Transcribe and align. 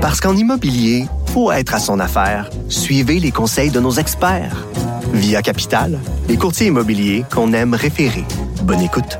Parce 0.00 0.18
qu'en 0.18 0.34
immobilier, 0.34 1.04
faut 1.26 1.52
être 1.52 1.74
à 1.74 1.78
son 1.78 2.00
affaire. 2.00 2.48
Suivez 2.70 3.20
les 3.20 3.30
conseils 3.30 3.70
de 3.70 3.80
nos 3.80 3.92
experts. 3.92 4.66
Via 5.12 5.42
Capital, 5.42 5.98
les 6.26 6.38
courtiers 6.38 6.68
immobiliers 6.68 7.24
qu'on 7.30 7.52
aime 7.52 7.74
référer. 7.74 8.24
Bonne 8.62 8.80
écoute. 8.80 9.18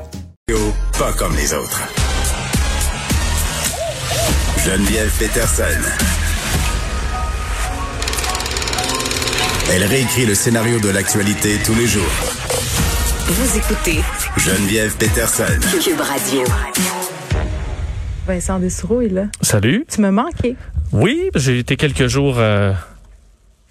Pas 0.97 1.13
comme 1.13 1.35
les 1.35 1.53
autres. 1.53 1.81
Geneviève 4.65 5.11
Peterson. 5.19 5.63
Elle 9.71 9.83
réécrit 9.83 10.25
le 10.25 10.33
scénario 10.33 10.79
de 10.79 10.89
l'actualité 10.89 11.57
tous 11.63 11.75
les 11.75 11.87
jours. 11.87 12.03
Vous 13.27 13.57
écoutez 13.57 14.01
Geneviève 14.37 14.95
Peterson. 14.97 15.43
Cube 15.83 16.01
Radio. 16.01 16.43
Vincent 18.27 18.59
Dessureau 18.59 19.01
est 19.01 19.09
là. 19.09 19.23
Salut. 19.41 19.85
Tu 19.89 19.99
me 19.99 20.11
manquais. 20.11 20.55
Oui, 20.91 21.29
j'ai 21.35 21.59
été 21.59 21.77
quelques 21.77 22.07
jours 22.07 22.35
euh, 22.37 22.73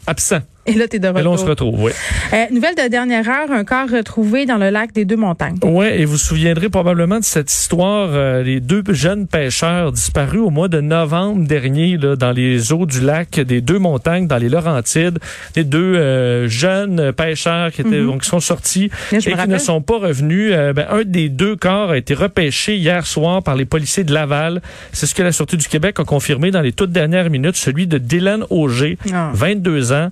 absent. 0.06 0.40
Et 0.66 0.74
là, 0.74 0.86
tu 0.88 0.96
es 0.96 0.98
de 0.98 1.06
Et 1.06 1.08
retour. 1.08 1.22
là, 1.24 1.30
on 1.30 1.36
se 1.36 1.44
retrouve, 1.44 1.82
oui. 1.84 1.92
Euh, 2.32 2.44
nouvelle 2.52 2.74
de 2.74 2.88
dernière 2.88 3.28
heure, 3.28 3.50
un 3.50 3.64
corps 3.64 3.88
retrouvé 3.88 4.46
dans 4.46 4.58
le 4.58 4.70
lac 4.70 4.92
des 4.92 5.04
Deux-Montagnes. 5.04 5.56
Oui, 5.64 5.86
et 5.86 6.04
vous 6.04 6.12
vous 6.12 6.18
souviendrez 6.18 6.68
probablement 6.68 7.18
de 7.18 7.24
cette 7.24 7.50
histoire, 7.50 8.10
euh, 8.12 8.42
les 8.42 8.60
deux 8.60 8.82
jeunes 8.90 9.26
pêcheurs 9.26 9.92
disparus 9.92 10.40
au 10.40 10.50
mois 10.50 10.68
de 10.68 10.80
novembre 10.80 11.46
dernier 11.46 11.96
là, 11.96 12.16
dans 12.16 12.32
les 12.32 12.72
eaux 12.72 12.84
du 12.84 13.00
lac 13.00 13.40
des 13.40 13.60
Deux-Montagnes, 13.60 14.26
dans 14.26 14.36
les 14.36 14.48
Laurentides. 14.48 15.18
Les 15.56 15.64
deux 15.64 15.94
euh, 15.96 16.48
jeunes 16.48 17.12
pêcheurs 17.12 17.72
qui, 17.72 17.80
étaient, 17.80 18.02
donc, 18.02 18.22
qui 18.22 18.28
sont 18.28 18.40
sortis 18.40 18.90
et 19.12 19.18
qui 19.18 19.48
ne 19.48 19.58
sont 19.58 19.80
pas 19.80 19.98
revenus. 19.98 20.50
Euh, 20.52 20.72
ben, 20.72 20.86
un 20.90 21.04
des 21.04 21.28
deux 21.28 21.56
corps 21.56 21.90
a 21.90 21.96
été 21.96 22.12
repêché 22.14 22.76
hier 22.76 23.06
soir 23.06 23.42
par 23.42 23.56
les 23.56 23.64
policiers 23.64 24.04
de 24.04 24.12
Laval. 24.12 24.60
C'est 24.92 25.06
ce 25.06 25.14
que 25.14 25.22
la 25.22 25.32
Sûreté 25.32 25.56
du 25.56 25.68
Québec 25.68 25.98
a 26.00 26.04
confirmé 26.04 26.50
dans 26.50 26.60
les 26.60 26.72
toutes 26.72 26.92
dernières 26.92 27.30
minutes, 27.30 27.56
celui 27.56 27.86
de 27.86 27.98
Dylan 27.98 28.44
Auger, 28.50 28.98
Ah. 29.12 29.30
22 29.32 29.92
ans, 29.92 30.10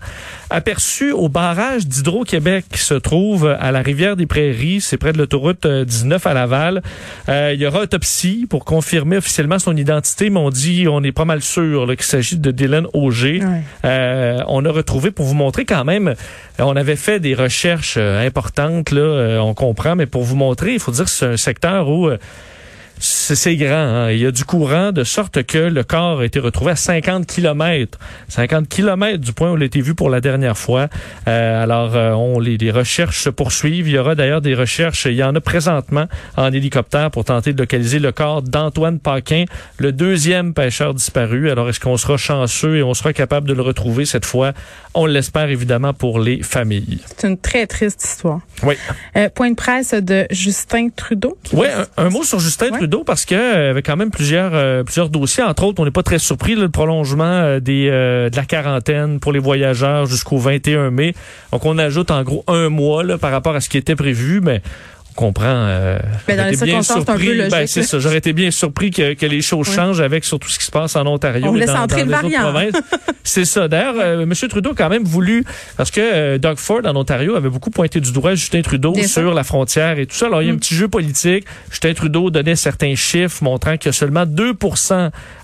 aperçu 0.51 1.13
au 1.13 1.29
barrage 1.29 1.87
d'Hydro-Québec 1.87 2.65
qui 2.73 2.80
se 2.80 2.95
trouve 2.95 3.46
à 3.46 3.71
la 3.73 3.82
rivière 3.82 4.16
des 4.16 4.27
Prairies, 4.27 4.80
c'est 4.80 4.96
près 4.96 5.13
de 5.13 5.18
l'autoroute 5.18 5.66
euh, 5.66 5.85
19 5.85 6.27
à 6.27 6.35
Laval. 6.35 6.82
Euh, 7.29 7.52
il 7.54 7.60
y 7.60 7.66
aura 7.66 7.80
autopsie 7.80 8.46
pour 8.49 8.65
confirmer 8.65 9.16
officiellement 9.16 9.59
son 9.59 9.76
identité, 9.76 10.30
mais 10.30 10.41
on 10.41 10.51
dit, 10.51 10.87
on 10.88 11.02
est 11.02 11.13
pas 11.13 11.24
mal 11.24 11.43
sûr 11.43 11.87
qu'il 11.87 12.02
s'agit 12.02 12.38
de 12.38 12.51
Dylan 12.51 12.87
Auger. 12.93 13.41
Ouais. 13.43 13.63
Euh, 13.85 14.41
on 14.49 14.65
a 14.65 14.71
retrouvé, 14.71 15.10
pour 15.10 15.26
vous 15.26 15.35
montrer 15.35 15.65
quand 15.65 15.85
même, 15.85 16.09
euh, 16.09 16.65
on 16.65 16.76
avait 16.76 16.96
fait 16.96 17.21
des 17.21 17.35
recherches 17.35 17.96
euh, 17.99 18.26
importantes, 18.26 18.91
là, 18.91 19.01
euh, 19.01 19.38
on 19.38 19.54
comprend, 19.54 19.96
mais 19.96 20.07
pour 20.07 20.23
vous 20.23 20.37
montrer, 20.37 20.74
il 20.74 20.80
faut 20.80 20.93
dire 20.93 21.04
que 21.04 21.10
c'est 21.10 21.26
un 21.26 21.37
secteur 21.37 21.88
où... 21.88 22.10
c'est 23.01 23.57
grand. 23.57 23.74
hein. 23.74 24.10
Il 24.10 24.18
y 24.18 24.27
a 24.27 24.30
du 24.30 24.45
courant 24.45 24.93
de 24.93 25.04
sorte 25.04 25.43
que 25.45 25.59
le 25.59 25.85
corps 25.85 26.21
a 26.21 26.24
été 26.24 26.38
retrouvé 26.38 26.73
à 26.73 26.77
50 26.77 27.27
kilomètres. 27.27 27.99
50 28.29 28.68
kilomètres 28.68 29.18
du 29.21 29.32
point 29.32 29.52
où 29.52 29.57
il 29.57 29.63
a 29.63 29.66
été 29.66 29.80
vu 29.80 29.95
pour 29.95 30.10
la 30.10 30.21
dernière 30.21 30.57
fois. 30.57 30.88
Euh, 31.29 31.63
alors, 31.63 31.95
euh, 31.96 32.13
on, 32.13 32.41
les, 32.41 32.57
les 32.57 32.71
recherches 32.71 33.21
se 33.23 33.30
poursuivent. 33.30 33.88
Il 33.88 33.93
y 33.95 33.99
aura 33.99 34.15
d'ailleurs 34.15 34.41
des 34.41 34.54
recherches. 34.54 35.07
Il 35.07 35.15
y 35.15 35.23
en 35.23 35.35
a 35.35 35.41
présentement 35.41 36.07
en 36.37 36.52
hélicoptère 36.52 37.10
pour 37.10 37.24
tenter 37.24 37.52
de 37.52 37.59
localiser 37.59 37.99
le 37.99 38.13
corps 38.13 38.43
d'Antoine 38.43 38.99
Paquin, 38.99 39.45
le 39.79 39.93
deuxième 39.93 40.54
pêcheur 40.54 40.95
disparu. 40.95 41.51
Alors, 41.51 41.69
est-ce 41.69 41.80
qu'on 41.80 41.96
sera 41.96 42.16
chanceux 42.16 42.76
et 42.76 42.82
on 42.82 42.95
sera 42.95 43.13
capable 43.13 43.49
de 43.49 43.54
le 43.54 43.63
retrouver 43.63 44.04
cette 44.07 44.24
fois? 44.24 44.52
On 44.95 45.07
l'espère 45.07 45.51
évidemment 45.51 45.93
pour 45.95 46.19
les 46.21 46.43
familles. 46.43 47.01
C'est 47.16 47.29
une 47.29 47.38
très 47.38 47.66
triste 47.66 48.02
histoire. 48.02 48.41
Oui. 48.63 48.74
Euh, 49.16 49.29
point 49.29 49.51
de 49.51 49.54
presse 49.54 49.93
de 49.95 50.26
Justin 50.30 50.88
Trudeau. 50.95 51.37
Oui, 51.52 51.66
un, 51.69 52.04
un 52.07 52.10
mot 52.10 52.23
sur 52.24 52.38
Justin 52.41 52.66
Ouais. 52.71 52.79
Trudeau 52.79 52.88
parce 53.05 53.25
que 53.25 53.35
euh, 53.35 53.71
avait 53.71 53.83
quand 53.83 53.97
même 53.97 54.11
plusieurs 54.11 54.53
euh, 54.55 54.83
plusieurs 54.83 55.09
dossiers. 55.09 55.43
Entre 55.43 55.65
autres, 55.65 55.81
on 55.81 55.85
n'est 55.85 55.91
pas 55.91 56.03
très 56.03 56.19
surpris 56.19 56.55
là, 56.55 56.63
le 56.63 56.69
prolongement 56.69 57.25
euh, 57.25 57.61
des 57.61 57.89
euh, 57.91 58.31
de 58.31 58.37
la 58.37 58.45
quarantaine 58.45 59.21
pour 59.21 59.33
les 59.33 59.39
voyageurs 59.39 60.07
jusqu'au 60.07 60.39
21 60.39 60.91
mai. 60.91 61.15
Donc 61.53 61.65
on 61.65 61.79
ajoute 61.79 62.11
en 62.11 62.23
gros 62.23 62.45
un 62.47 62.69
mois 62.69 63.05
par 63.19 63.31
rapport 63.31 63.55
à 63.55 63.61
ce 63.61 63.69
qui 63.69 63.79
était 63.79 63.97
prévu, 63.97 64.41
mais 64.43 64.62
on 65.20 65.26
comprend. 65.26 65.44
Euh, 65.46 65.98
Ben, 66.26 66.36
dans 66.36 66.46
les 66.46 66.56
circonstances, 66.56 66.86
c'est 67.04 67.10
un 67.10 67.14
peu 67.14 67.20
surpris. 67.20 67.36
logique, 67.36 67.50
Ben, 67.52 67.66
c'est 67.66 67.82
ça. 67.82 67.98
J'aurais 67.98 68.18
été 68.18 68.32
bien 68.32 68.50
surpris 68.50 68.90
que, 68.90 69.14
que 69.14 69.26
les 69.26 69.40
choses 69.42 69.68
Oui. 69.68 69.74
changent 69.74 70.00
avec 70.00 70.24
surtout 70.24 70.48
ce 70.48 70.58
qui 70.58 70.64
se 70.64 70.70
passe 70.70 70.94
en 70.96 71.06
Ontario 71.06 71.46
On 71.48 71.56
et 71.56 71.64
dans, 71.66 71.74
entrer 71.76 72.04
dans 72.04 72.22
le 72.22 72.28
les 72.28 72.36
autres 72.36 72.50
provinces. 72.52 72.82
c'est 73.24 73.44
ça. 73.44 73.68
D'ailleurs, 73.68 73.94
euh, 73.98 74.22
M. 74.22 74.32
Trudeau 74.48 74.70
a 74.70 74.74
quand 74.74 74.88
même 74.88 75.04
voulu 75.04 75.44
parce 75.76 75.90
que 75.90 76.00
euh, 76.00 76.38
Doug 76.38 76.56
Ford 76.58 76.80
en 76.84 76.94
Ontario 76.96 77.34
avait 77.34 77.48
beaucoup 77.48 77.70
pointé 77.70 78.00
du 78.00 78.12
doigt 78.12 78.34
Justin 78.34 78.62
Trudeau 78.62 78.92
Bien 78.92 79.02
sur 79.06 79.22
sûr. 79.22 79.34
la 79.34 79.44
frontière 79.44 79.98
et 79.98 80.06
tout 80.06 80.14
ça. 80.16 80.26
Alors, 80.26 80.42
il 80.42 80.46
y 80.46 80.48
a 80.48 80.52
un 80.52 80.56
Mm. 80.56 80.60
petit 80.60 80.74
jeu 80.74 80.88
politique. 80.88 81.44
Justin 81.70 81.94
Trudeau 81.94 82.30
donnait 82.30 82.56
certains 82.56 82.94
chiffres 82.94 83.42
montrant 83.42 83.76
qu'il 83.76 83.86
y 83.88 83.90
a 83.90 83.92
seulement 83.92 84.24
2 84.26 84.52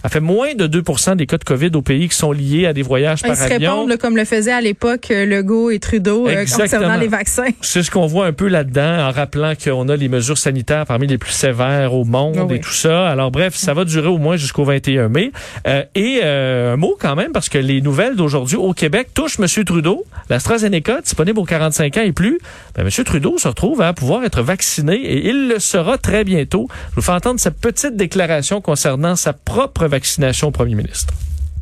a 0.03 0.09
fait 0.09 0.21
moins 0.21 0.55
de 0.55 0.67
2% 0.67 1.17
des 1.17 1.27
cas 1.27 1.39
de 1.39 1.45
COVID 1.45 1.71
au 1.75 1.83
pays 1.83 2.09
qui 2.09 2.17
sont 2.17 2.33
liés 2.33 2.67
à 2.67 2.73
des 2.73 2.83
voyages 2.83 3.21
Ils 3.25 3.29
par 3.29 3.37
se 3.37 3.43
avion. 3.43 3.73
répondent 3.73 3.89
là, 3.89 3.97
comme 3.97 4.17
le 4.17 4.25
faisait 4.25 4.53
à 4.53 4.61
l'époque 4.61 5.11
euh, 5.11 5.25
Legault 5.27 5.71
et 5.71 5.79
Trudeau 5.79 6.29
euh, 6.29 6.45
concernant 6.45 6.97
les 6.97 7.09
vaccins. 7.09 7.47
C'est 7.61 7.83
ce 7.83 7.91
qu'on 7.91 8.07
voit 8.07 8.27
un 8.27 8.33
peu 8.33 8.49
là-dedans, 8.49 9.09
en 9.09 9.11
rappelant 9.11 9.55
qu'on 9.65 9.89
a 9.89 9.97
les 9.97 10.09
mesures 10.09 10.37
sanitaires 10.39 10.85
parmi 10.87 11.07
les 11.07 11.19
plus 11.19 11.33
sévères 11.33 11.95
au 11.95 12.05
monde 12.05 12.37
Ah 12.39 12.45
oui. 12.45 12.57
et 12.57 12.61
tout 12.61 12.73
ça. 12.73 13.09
Alors 13.09 13.31
bref, 13.31 13.55
ça 13.55 13.73
va 13.75 13.85
durer 13.85 14.09
au 14.09 14.19
moins 14.19 14.37
jusqu'au 14.37 14.65
21 14.65 15.09
mai. 15.09 15.33
Euh, 15.67 15.83
et 15.95 16.21
euh, 16.23 16.75
un 16.75 16.77
mot 16.77 16.97
quand 17.01 17.17
même, 17.17 17.33
parce 17.33 17.49
que 17.49 17.59
les 17.59 17.81
nouvelles 17.81 18.17
d'aujourd'hui 18.17 18.57
au 18.57 18.73
Québec 18.75 19.09
touchent 19.15 19.39
M. 19.41 19.47
Trudeau. 19.65 20.05
L'AstraZeneca, 20.31 21.01
disponible 21.01 21.39
aux 21.39 21.45
45 21.45 21.97
ans 21.97 22.03
et 22.03 22.13
plus. 22.13 22.39
Ben, 22.75 22.87
M. 22.87 23.05
Trudeau 23.05 23.39
se 23.39 23.49
retrouve 23.49 23.81
à 23.81 23.93
pouvoir 23.93 24.25
être 24.25 24.43
vacciné 24.43 24.95
et 24.97 25.29
il 25.29 25.49
le 25.49 25.59
sera 25.59 25.99
très 25.99 26.25
bientôt. 26.25 26.69
Je 26.91 26.97
vous 26.97 27.03
fais 27.03 27.13
entendre 27.13 27.41
sa 27.41 27.51
petite 27.51 27.97
déclaration 27.97 28.61
concernant 28.61 29.17
sa 29.17 29.33
propre 29.33 29.87
vaccination 29.87 30.49
au 30.49 30.51
premier 30.51 30.75
ministre. 30.75 31.13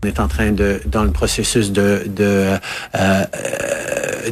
On 0.04 0.08
est 0.08 0.18
en 0.18 0.26
train 0.26 0.50
de, 0.50 0.80
dans 0.86 1.04
le 1.04 1.12
processus 1.12 1.70
de, 1.70 2.02
euh, 2.18 2.58
euh, 2.96 3.24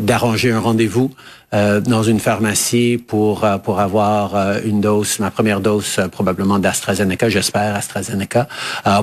d'arranger 0.01 0.51
un 0.51 0.59
rendez-vous 0.59 1.13
euh, 1.55 1.81
dans 1.81 2.03
une 2.03 2.19
pharmacie 2.19 3.01
pour 3.07 3.47
pour 3.63 3.79
avoir 3.79 4.59
une 4.65 4.81
dose, 4.81 5.21
ma 5.21 5.31
première 5.31 5.61
dose 5.61 6.01
probablement 6.11 6.59
d'AstraZeneca, 6.59 7.29
j'espère 7.29 7.77
AstraZeneca, 7.77 8.49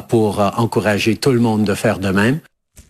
pour 0.09 0.39
encourager 0.57 1.15
tout 1.15 1.31
le 1.31 1.39
monde 1.39 1.63
de 1.63 1.73
faire 1.73 1.99
de 1.99 2.09
même. 2.09 2.39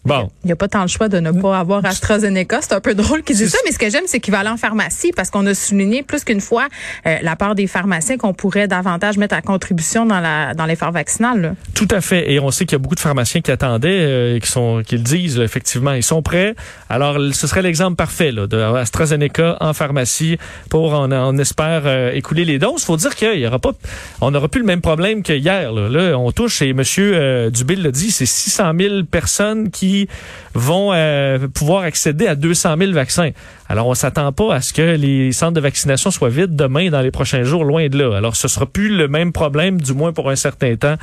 Bon. 0.08 0.30
Il 0.44 0.48
n'y 0.48 0.54
a 0.54 0.56
pas 0.56 0.68
tant 0.68 0.82
le 0.82 0.88
choix 0.88 1.10
de 1.10 1.20
ne 1.20 1.32
pas 1.32 1.60
avoir 1.60 1.86
AstraZeneca. 1.86 2.62
C'est 2.62 2.74
un 2.74 2.80
peu 2.80 2.96
drôle 2.96 3.24
qu'ils 3.24 3.36
disent 3.38 3.52
ça, 3.52 3.58
mais 3.66 3.72
ce 3.72 3.80
que 3.80 3.90
j'aime, 3.90 4.06
c'est 4.08 4.20
qu'il 4.20 4.32
va 4.32 4.40
aller 4.40 4.50
en 4.50 4.58
pharmacie 4.58 5.12
parce 5.16 5.30
qu'on 5.30 5.46
a 5.46 5.54
souligné 5.54 6.04
plus 6.04 6.24
qu'une 6.24 6.42
fois 6.42 6.68
euh, 7.06 7.18
la 7.22 7.36
part 7.36 7.56
des 7.56 7.68
pharmaciens 7.68 8.18
qu'on 8.18 8.34
pourrait 8.34 8.68
davantage 8.68 9.18
mettre 9.18 9.36
à 9.36 9.42
contribution 9.42 10.06
dans 10.06 10.20
la 10.20 10.54
dans 10.54 10.66
l'effort 10.66 10.92
vaccinal. 10.92 11.42
là. 11.42 11.52
Tout 11.74 11.88
à 11.92 12.02
fait. 12.02 12.32
Et 12.32 12.40
on 12.40 12.52
sait 12.52 12.66
qu'il 12.66 12.74
y 12.74 12.76
a 12.76 12.80
beaucoup 12.80 12.96
de 12.96 13.00
pharmaciens 13.00 13.42
qui 13.42 13.52
attendaient 13.52 13.90
euh, 13.90 14.36
et 14.36 14.40
qui 14.40 14.50
sont 14.50 14.82
qui 14.86 14.96
le 14.98 15.04
disent 15.04 15.40
effectivement. 15.40 15.94
Ils 15.94 16.04
sont 16.04 16.22
prêts. 16.22 16.56
Alors, 16.90 17.18
ce 17.34 17.48
serait 17.48 17.62
l'exemple 17.62 17.96
parfait 17.96 18.32
là, 18.32 18.48
de 18.48 18.58
AstraZeneca 18.58 19.58
en 19.60 19.74
pharmacie 19.74 20.38
pour 20.70 20.94
on, 20.94 21.12
on 21.12 21.38
espère 21.38 21.84
euh, 21.86 22.12
écouler 22.14 22.46
les 22.46 22.60
doses. 22.60 22.84
Faut 22.84 22.98
dire 22.98 23.16
qu'il 23.16 23.40
y 23.40 23.48
aura 23.48 23.60
pas, 23.60 23.72
on 24.22 24.32
n'aura 24.32 24.48
plus 24.48 24.62
le 24.62 24.68
même 24.68 24.82
problème 24.82 25.24
que 25.24 25.34
hier. 25.34 25.72
Là, 25.72 25.90
Là, 25.90 26.18
on 26.18 26.32
touche 26.32 26.62
et 26.62 26.74
Monsieur 26.74 27.14
euh, 27.16 27.50
Dubil 27.50 27.82
l'a 27.82 27.92
dit, 27.92 28.12
c'est 28.12 28.26
600 28.26 28.72
000 28.80 29.04
personnes 29.10 29.70
qui 29.72 29.97
vont 30.54 30.92
euh, 30.94 31.48
pouvoir 31.48 31.84
accéder 31.84 32.28
à 32.28 32.36
200 32.36 32.76
000 32.78 32.92
vaccins. 32.92 33.32
Alors, 33.70 33.88
on 33.88 33.96
s'attend 33.96 34.32
pas 34.32 34.56
à 34.56 34.62
ce 34.62 34.74
que 34.74 34.96
les 34.96 35.32
centres 35.32 35.54
de 35.54 35.62
vaccination 35.62 36.12
soient 36.12 36.30
vides 36.30 36.56
demain 36.56 36.90
dans 36.90 37.02
les 37.02 37.12
prochains 37.12 37.44
jours, 37.44 37.64
loin 37.64 37.88
de 37.88 37.98
là. 37.98 38.16
Alors, 38.16 38.36
ce 38.36 38.48
sera 38.48 38.66
plus 38.66 38.90
le 38.90 39.08
même 39.08 39.32
problème, 39.32 39.82
du 39.82 39.94
moins 39.94 40.14
pour 40.14 40.30
un 40.30 40.36
certain 40.36 40.76
temps, 40.76 40.96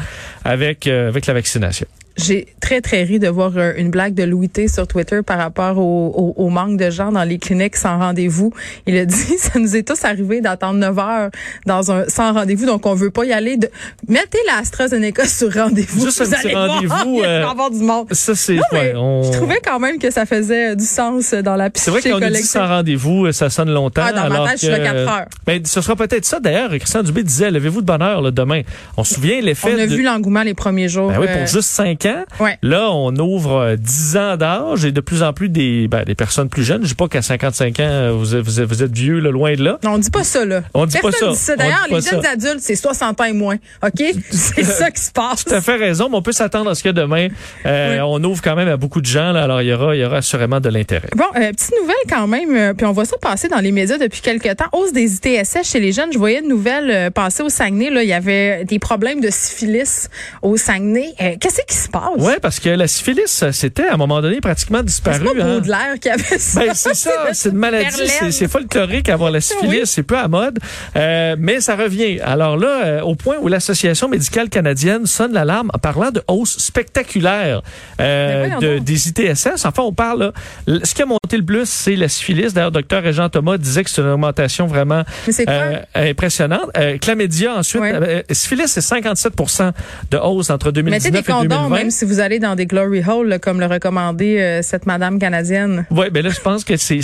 avec 0.45 0.87
euh, 0.87 1.09
avec 1.09 1.27
la 1.27 1.35
vaccination. 1.35 1.87
J'ai 2.17 2.47
très, 2.61 2.81
très 2.81 3.03
ri 3.03 3.19
de 3.19 3.27
voir 3.29 3.53
euh, 3.57 3.73
une 3.77 3.91
blague 3.91 4.15
de 4.15 4.23
Louis 4.23 4.49
T 4.49 4.69
sur 4.69 4.87
Twitter 4.87 5.21
par 5.27 5.37
rapport 5.39 5.79
au, 5.79 6.35
au- 6.37 6.45
au 6.45 6.49
manque 6.49 6.77
de 6.79 6.89
gens 6.89 7.11
dans 7.11 7.25
les 7.25 7.39
cliniques 7.39 7.75
sans 7.75 7.99
rendez-vous. 7.99 8.53
Il 8.87 8.97
a 8.97 9.05
dit, 9.05 9.37
ça 9.39 9.59
nous 9.59 9.75
est 9.75 9.83
tous 9.83 10.05
arrivé 10.05 10.41
d'attendre 10.41 10.79
9 10.79 10.99
heures 10.99 11.31
dans 11.67 11.91
un 11.91 12.09
sans 12.09 12.33
rendez-vous, 12.33 12.67
donc 12.67 12.87
on 12.87 12.95
veut 12.95 13.11
pas 13.11 13.25
y 13.25 13.33
aller. 13.33 13.57
De... 13.57 13.69
Mettez 14.09 14.39
la 14.47 14.59
AstraZeneca 14.59 15.25
sur 15.27 15.53
rendez-vous. 15.53 16.05
Juste 16.05 16.21
un 16.21 16.25
Vous 16.25 16.35
allez 16.35 16.53
voir, 16.55 16.69
rendez-vous, 16.75 17.21
euh, 17.25 17.47
avoir 17.49 17.71
du 17.73 17.81
monde. 17.81 18.07
Ça, 18.13 18.35
c'est 18.37 18.59
ouais, 18.73 18.93
on- 18.95 19.25
Je 19.25 19.33
trouvais 19.37 19.59
quand 19.65 19.81
même 19.81 19.99
que 19.99 20.11
ça 20.13 20.25
faisait 20.25 20.71
euh, 20.71 20.75
du 20.77 20.85
sens 20.85 21.35
dans 21.35 21.57
la 21.57 21.69
C'est 21.75 21.91
vrai 21.91 22.01
qu'on 22.01 22.21
dit 22.21 22.43
sans 22.45 22.67
rendez-vous, 22.69 23.27
euh, 23.27 23.33
ça 23.33 23.51
sonne 23.51 23.71
longtemps. 23.73 24.03
Ah, 24.05 24.13
dans 24.13 24.29
ma 24.29 24.35
alors 24.37 24.47
tête, 24.51 24.59
je 24.61 24.67
suis 24.67 24.69
là 24.69 24.79
que- 24.79 24.85
quatre 24.85 25.11
heures. 25.13 25.27
Ben, 25.47 25.61
ce 25.65 25.81
sera 25.81 25.97
peut-être 25.97 26.25
ça 26.25 26.39
d'ailleurs. 26.39 26.71
Christian 26.71 27.03
Dubé 27.03 27.25
disait, 27.25 27.51
levez-vous 27.51 27.81
de 27.81 27.87
bonne 27.87 28.03
heure 28.03 28.23
là, 28.23 28.31
demain. 28.31 28.63
On 28.97 29.03
se 29.03 29.15
souvient 29.15 29.41
l'effet 29.41 29.75
On 29.75 29.79
a 29.81 29.87
de... 29.89 29.95
vu 29.95 30.03
l'engouement 30.05 30.43
les 30.45 30.55
premiers 30.55 30.89
jours. 30.89 31.09
Ben 31.11 31.19
oui, 31.19 31.27
euh, 31.29 31.39
pour 31.39 31.47
juste 31.49 31.71
5 31.71 32.04
ans. 32.07 32.25
ouais. 32.41 32.59
Là, 32.63 32.91
on 32.93 33.15
ouvre 33.17 33.53
euh, 33.61 33.77
10 33.77 34.17
ans 34.17 34.37
d'âge 34.37 34.85
et 34.85 34.93
de 34.93 35.01
plus 35.01 35.23
en 35.23 35.33
plus 35.33 35.49
des, 35.49 35.89
ben, 35.89 36.05
des 36.05 36.15
personnes 36.15 36.49
plus 36.49 36.63
jeunes. 36.65 36.83
Je 36.83 36.89
dis 36.89 36.95
pas 36.95 37.09
qu'à 37.09 37.23
55 37.23 37.81
ans, 37.81 37.83
euh, 37.85 38.13
vous 38.13 38.35
êtes, 38.35 38.43
vous 38.43 38.61
êtes, 38.61 38.67
vous 38.69 38.83
êtes 38.83 38.93
vieux, 38.97 39.19
là, 39.21 39.31
loin 39.31 39.55
de 39.55 39.63
là. 39.65 39.79
Non, 39.83 39.93
on 39.95 39.99
dit 39.99 40.11
pas 40.11 40.25
ça, 40.25 40.45
là. 40.45 40.63
On 40.75 40.87
dit 40.87 40.99
pas 40.99 41.11
Personne 41.11 41.29
ça. 41.31 41.33
dit 41.35 41.39
ça. 41.45 41.57
D'ailleurs, 41.57 41.85
les 41.89 41.97
pas 41.97 42.11
jeunes 42.11 42.23
ça. 42.23 42.31
adultes, 42.31 42.61
c'est 42.61 42.77
60 42.77 43.21
ans 43.21 43.25
et 43.25 43.33
moins. 43.33 43.57
OK? 43.85 44.03
C'est 44.31 44.65
ça 44.65 44.91
qui 44.91 45.01
se 45.03 45.11
passe. 45.13 45.45
Tu 45.45 45.53
as 45.55 45.61
fait 45.61 45.77
raison, 45.77 46.09
mais 46.11 46.17
on 46.17 46.23
peut 46.23 46.33
s'attendre 46.33 46.71
à 46.71 46.75
ce 46.75 46.83
que 46.83 46.89
demain, 46.91 47.29
euh, 47.67 47.95
Oui. 47.95 48.01
on 48.07 48.23
ouvre 48.25 48.43
quand 48.43 48.57
même 48.57 48.69
à 48.69 48.77
beaucoup 48.77 49.01
de 49.01 49.07
gens. 49.07 49.33
Là, 49.33 49.45
alors, 49.45 49.63
il 49.63 49.69
y 49.69 49.73
aura, 49.73 49.95
il 49.95 50.01
y 50.01 50.05
aura 50.05 50.19
assurément 50.19 50.61
de 50.61 50.69
l'intérêt. 50.69 51.09
Bon, 51.17 51.25
euh, 51.37 51.51
petite 51.53 51.73
nouvelle 51.81 51.95
quand 52.09 52.27
même, 52.27 52.57
euh, 52.57 52.75
puis 52.75 52.87
on 52.87 52.93
voit 52.93 53.05
ça 53.05 53.17
passer 53.21 53.49
dans 53.49 53.61
les 53.61 53.73
médias 53.73 53.99
depuis 53.99 54.21
quelques 54.21 54.57
temps. 54.57 54.67
Hausse 54.73 54.93
des 54.93 55.15
ITSS 55.17 55.63
chez 55.65 55.81
les 55.81 55.93
jeunes. 55.93 56.13
Je 56.13 56.19
voyais 56.19 56.41
une 56.41 56.49
nouvelle 56.49 56.91
euh, 56.91 57.11
passer 57.11 57.43
au 57.43 57.49
Saguenay. 57.49 57.91
Là, 57.91 58.03
il 58.03 58.09
y 58.09 58.13
avait 58.13 58.65
des 58.65 58.79
problèmes 58.79 59.21
de 59.21 59.31
syphilis 59.31 60.09
au 60.43 60.57
Saguenay. 60.57 61.15
Euh, 61.21 61.37
Qu'est-ce 61.41 61.61
qui 61.67 61.77
se 61.77 61.89
passe? 61.95 62.03
Oui, 62.19 62.33
parce 62.43 62.61
que 62.61 62.69
la 62.71 62.87
syphilis, 62.89 63.45
c'était 63.53 63.87
à 63.87 63.95
un 63.95 63.97
moment 63.97 64.21
donné 64.21 64.41
pratiquement 64.41 64.83
disparu. 64.83 65.19
C'est 65.27 65.35
pas 65.39 65.45
hein. 65.45 65.55
Baudelaire 65.55 65.95
qui 66.01 66.09
avait 66.09 66.39
ça. 66.39 66.61
Ben, 66.61 66.73
c'est 66.75 66.95
ça, 66.95 67.11
c'est 67.33 67.51
une 67.51 67.57
maladie, 67.57 68.09
c'est- 68.31 68.49
folklorique 68.49 69.09
avoir 69.09 69.31
la 69.31 69.41
syphilis, 69.41 69.81
Oui. 69.81 69.87
c'est 69.87 70.03
peu 70.03 70.19
à 70.19 70.29
mode, 70.29 70.59
euh, 70.97 71.37
mais 71.39 71.61
ça 71.61 71.77
revient. 71.77 72.21
Alors 72.21 72.57
là, 72.57 72.85
euh, 72.85 73.01
au 73.03 73.15
point 73.15 73.37
où 73.41 73.49
l'Association 73.49 74.09
médicale 74.09 74.49
canadienne 74.49 75.07
sonne 75.07 75.33
l'alarme 75.33 75.71
en 75.73 75.79
parlant 75.79 76.11
de 76.11 76.23
hausse 76.29 76.59
spectaculaire 76.59 77.63
euh, 78.01 78.59
de, 78.61 78.77
donc. 78.77 78.85
des 78.85 79.09
ITSS. 79.09 79.65
Enfin, 79.65 79.83
on 79.83 79.93
parle, 79.93 80.33
là, 80.67 80.81
ce 80.85 80.95
qui 80.95 81.03
a 81.03 81.07
monté 81.07 81.37
le 81.37 81.45
plus, 81.45 81.67
c'est 81.69 81.97
la 81.97 82.09
syphilis. 82.09 82.53
D'ailleurs, 82.55 82.73
docteur 82.73 83.03
Régent 83.03 83.29
Thomas 83.29 83.57
disait 83.57 83.85
que 83.85 83.91
c'est 83.91 84.03
une 84.03 84.09
augmentation 84.09 84.67
vraiment 84.67 85.03
euh, 85.49 85.79
impressionnante. 85.95 86.71
Euh, 86.77 86.99
chlamydia, 86.99 87.55
ensuite, 87.55 87.83
euh, 87.83 88.23
syphilis, 88.31 88.67
c'est 88.69 88.81
57% 88.81 89.73
de 90.11 90.19
hausse 90.19 90.51
entre 90.51 90.71
2019 90.71 91.05
Mettez 91.05 91.11
des 91.11 91.19
et 91.19 91.33
condoms 91.33 91.69
2020. 91.69 91.84
Même 91.85 91.91
si 91.91 92.07
vous 92.07 92.21
allez 92.21 92.39
dans 92.39 92.55
des 92.55 92.65
glory 92.65 93.03
holes, 93.07 93.39
comme 93.41 93.61
le 93.61 93.67
recommandait 93.67 94.41
euh, 94.41 94.63
cette 94.63 94.87
madame 94.87 95.19
canadienne. 95.19 95.85
Oui, 95.91 96.07
ben 96.11 96.25
là, 96.25 96.31
je 96.31 96.41
pense 96.41 96.65
que 96.65 96.77
c'est 96.79 97.01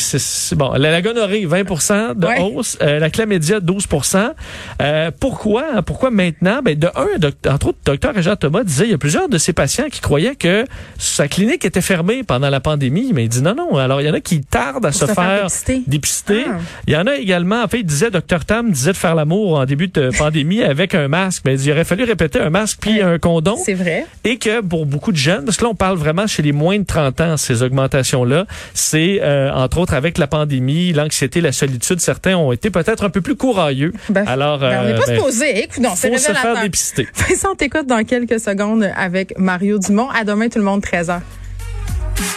bon. 0.56 0.72
La, 0.72 0.90
la 0.90 1.02
gonorrhée, 1.02 1.44
20% 1.46 2.14
de 2.18 2.26
Ouais. 2.26 2.40
hausse. 2.40 2.78
Euh, 2.80 2.98
la 2.98 3.10
chlamydia, 3.10 3.60
12% 3.60 4.30
euh, 4.80 5.10
Pourquoi? 5.20 5.82
Pourquoi 5.84 6.10
maintenant? 6.10 6.60
Ben, 6.64 6.78
de 6.78 6.86
un, 6.86 7.52
entre 7.52 7.68
autres, 7.68 7.78
docteur 7.84 8.14
Régent 8.14 8.36
Thomas 8.36 8.62
disait, 8.64 8.84
il 8.84 8.90
y 8.92 8.94
a 8.94 8.98
plusieurs 8.98 9.28
de 9.28 9.36
ses 9.36 9.52
patients 9.52 9.88
qui 9.90 10.00
croyaient 10.00 10.34
que 10.36 10.64
sa 10.96 11.28
clinique 11.28 11.64
était 11.66 11.80
fermée 11.82 12.22
pendant 12.22 12.48
la 12.48 12.60
pandémie, 12.60 13.12
mais 13.14 13.24
il 13.24 13.28
dit 13.28 13.42
non, 13.42 13.54
non. 13.54 13.76
Alors, 13.76 14.00
il 14.00 14.06
y 14.06 14.10
en 14.10 14.14
a 14.14 14.20
qui 14.20 14.40
tardent 14.40 14.86
à 14.86 14.92
se, 14.92 15.06
se 15.06 15.12
faire 15.12 15.42
dépister. 15.44 15.82
dépister. 15.86 16.44
Ah. 16.48 16.58
Il 16.86 16.94
y 16.94 16.96
en 16.96 17.06
a 17.06 17.16
également, 17.16 17.62
en 17.62 17.68
fait, 17.68 17.80
il 17.80 17.84
disait, 17.86 18.10
docteur 18.10 18.46
Tam 18.46 18.70
disait 18.70 18.92
de 18.92 18.96
faire 18.96 19.14
l'amour 19.14 19.58
en 19.58 19.66
début 19.66 19.88
de 19.88 20.10
pandémie 20.16 20.62
avec 20.62 20.94
un 20.94 21.08
masque. 21.08 21.42
Mais 21.44 21.60
il 21.60 21.70
aurait 21.72 21.84
fallu 21.84 22.04
répéter 22.04 22.40
un 22.40 22.50
masque 22.50 22.78
puis 22.80 23.02
un 23.02 23.18
condom. 23.18 23.56
C'est 23.62 23.74
vrai. 23.74 24.06
Et 24.24 24.38
que 24.38 24.60
pour 24.70 24.86
beaucoup 24.86 25.12
de 25.12 25.18
jeunes, 25.18 25.44
parce 25.44 25.58
que 25.58 25.64
là, 25.64 25.70
on 25.70 25.74
parle 25.74 25.98
vraiment 25.98 26.26
chez 26.26 26.42
les 26.42 26.52
moins 26.52 26.78
de 26.78 26.84
30 26.84 27.20
ans, 27.20 27.36
ces 27.36 27.62
augmentations-là, 27.62 28.46
c'est 28.72 29.18
euh, 29.20 29.52
entre 29.52 29.78
autres 29.78 29.92
avec 29.92 30.16
la 30.16 30.26
pandémie, 30.26 30.94
l'anxiété, 30.94 31.42
la 31.42 31.52
solitude, 31.52 32.00
certains 32.00 32.36
ont 32.36 32.52
été 32.52 32.70
peut-être 32.70 33.04
un 33.04 33.10
peu 33.10 33.20
plus 33.20 33.36
courageux. 33.36 33.92
Ben, 34.08 34.26
Alors, 34.26 34.60
ben, 34.60 34.80
on 34.80 34.84
n'est 34.86 34.92
euh, 34.92 34.98
pas 34.98 35.06
ben, 35.06 35.16
supposé. 35.16 35.64
Écoute, 35.64 35.82
non, 35.82 35.90
c'est 35.94 36.10
faut 36.10 36.16
se 36.16 36.32
faire 36.32 36.62
dépister. 36.62 37.06
Vincent, 37.14 37.48
on 37.52 37.54
t'écoute 37.54 37.86
dans 37.86 38.02
quelques 38.04 38.40
secondes 38.40 38.88
avec 38.96 39.36
Mario 39.36 39.78
Dumont. 39.78 40.08
À 40.08 40.24
demain, 40.24 40.48
tout 40.48 40.58
le 40.58 40.64
monde, 40.64 40.82
13h. 40.82 41.20